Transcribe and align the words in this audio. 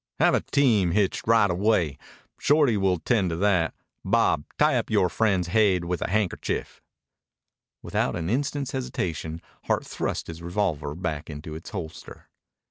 "Have 0.17 0.33
a 0.33 0.41
team 0.41 0.93
hitched 0.93 1.27
right 1.27 1.47
away. 1.51 1.99
Shorty 2.39 2.75
will 2.75 2.97
'tend 2.97 3.29
to 3.29 3.35
that. 3.35 3.75
Bob, 4.03 4.45
tie 4.57 4.75
up 4.75 4.89
yore 4.89 5.09
friend's 5.09 5.49
haid 5.49 5.85
with 5.85 6.01
a 6.01 6.09
handkerchief." 6.09 6.81
Without 7.83 8.15
an 8.15 8.27
instant's 8.27 8.71
hesitation 8.71 9.43
Hart 9.65 9.85
thrust 9.85 10.25
his 10.25 10.41
revolver 10.41 10.95
back 10.95 11.29
into 11.29 11.53
its 11.53 11.69
holster. 11.69 12.29